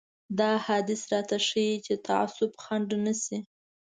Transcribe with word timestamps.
دا 0.39 0.51
حديث 0.65 1.01
راته 1.11 1.37
ښيي 1.47 1.75
چې 1.85 1.93
تعصب 2.07 2.51
خنډ 2.63 2.89
نه 3.05 3.13
شي. 3.23 3.37